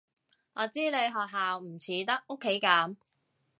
[0.53, 2.95] 我知你學校唔似得屋企噉